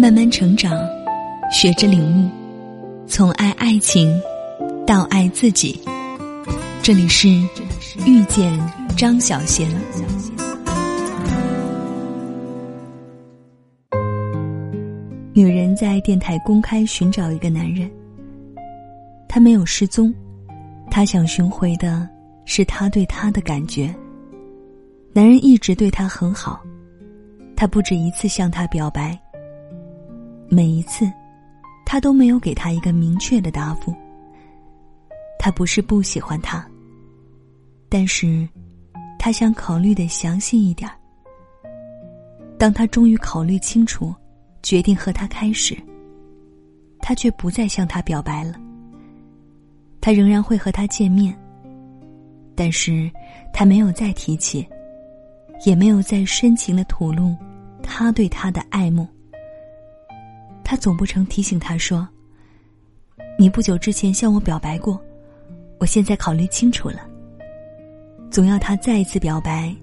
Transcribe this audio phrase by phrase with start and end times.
[0.00, 0.74] 慢慢成长，
[1.52, 2.30] 学着领悟，
[3.06, 4.18] 从爱爱情
[4.86, 5.78] 到爱自己。
[6.82, 7.28] 这里是
[8.06, 8.58] 遇见
[8.96, 9.68] 张小贤。
[15.34, 17.86] 女人在电台公开寻找一个男人，
[19.28, 20.10] 他没有失踪，
[20.90, 22.08] 她想寻回的
[22.46, 23.94] 是他对她的感觉。
[25.12, 26.58] 男人一直对她很好，
[27.54, 29.14] 他不止一次向她表白。
[30.52, 31.08] 每一次，
[31.86, 33.94] 他都没有给他一个明确的答复。
[35.38, 36.68] 他不是不喜欢他，
[37.88, 38.46] 但是，
[39.16, 40.90] 他想考虑的详细一点。
[42.58, 44.12] 当他终于考虑清楚，
[44.60, 45.78] 决定和他开始，
[46.98, 48.54] 他却不再向他表白了。
[50.00, 51.32] 他仍然会和他见面，
[52.56, 53.08] 但是
[53.52, 54.66] 他没有再提起，
[55.64, 57.36] 也没有再深情的吐露
[57.84, 59.06] 他对他的爱慕。
[60.70, 62.08] 他总不成提醒他说
[63.36, 65.02] ：“你不久之前向我表白过，
[65.80, 67.10] 我现在考虑清楚了。”
[68.30, 69.74] 总要他再一次表白，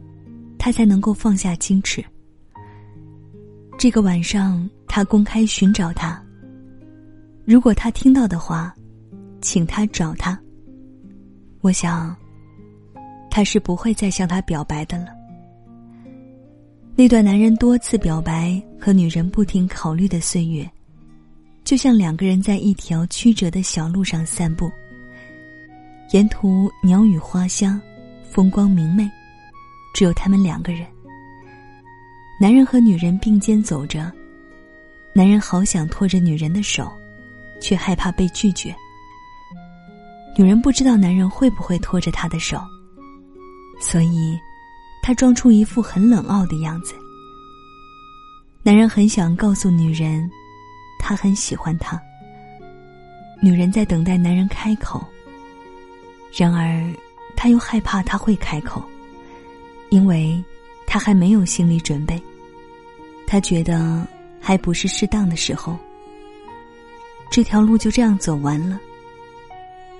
[0.57, 2.01] 他才能够放下矜持。
[3.77, 6.23] 这个晚上，他公开寻找他。
[7.43, 8.73] 如果他听到的话，
[9.41, 10.39] 请他找他。
[11.59, 12.15] 我想，
[13.29, 15.07] 他是不会再向他表白的了。
[16.95, 20.65] 那段男人多次表白和女人不停考虑的岁月。
[21.67, 24.71] 就像两个人在一条曲折的小路上散步，
[26.13, 27.77] 沿途鸟语花香，
[28.31, 29.05] 风光明媚，
[29.93, 30.87] 只有他们两个人。
[32.39, 34.09] 男人和女人并肩走着，
[35.11, 36.89] 男人好想拖着女人的手，
[37.59, 38.73] 却害怕被拒绝。
[40.37, 42.61] 女人不知道男人会不会拖着她的手，
[43.81, 44.39] 所以，
[45.03, 46.93] 她装出一副很冷傲的样子。
[48.63, 50.31] 男人很想告诉女人。
[50.99, 52.01] 他很喜欢她。
[53.41, 55.05] 女人在等待男人开口，
[56.35, 56.91] 然而，
[57.35, 58.83] 他又害怕他会开口，
[59.89, 60.43] 因为，
[60.87, 62.21] 他还没有心理准备。
[63.27, 64.07] 他觉得
[64.39, 65.77] 还不是适当的时候。
[67.29, 68.79] 这条路就这样走完了。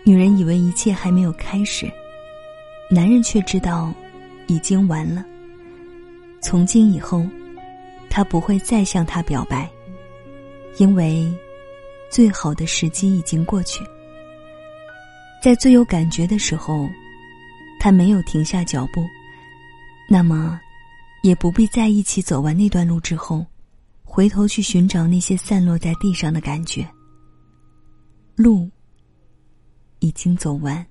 [0.04, 1.92] 女人以为一切还没有开始，
[2.90, 3.94] 男人却知道，
[4.48, 5.24] 已经完了。
[6.42, 7.24] 从今以后，
[8.10, 9.70] 他不会再向她表白。
[10.78, 11.32] 因为，
[12.10, 13.84] 最好的时机已经过去，
[15.42, 16.88] 在最有感觉的时候，
[17.80, 19.04] 他没有停下脚步，
[20.08, 20.60] 那么，
[21.24, 23.46] 也不必在一起走完那段路之后，
[24.04, 26.88] 回头去寻找那些散落在地上的感觉。
[28.36, 28.70] 路
[30.00, 30.86] 已经走完。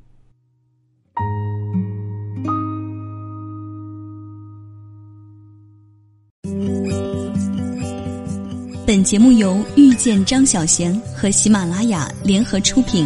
[8.86, 13.04] 本节目由遇见张小娴和喜马拉雅联合出品。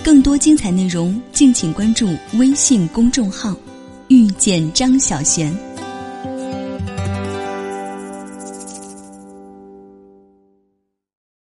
[0.00, 3.52] 更多精彩内容，敬请关注微信公众号
[4.06, 5.52] “遇见张小娴”。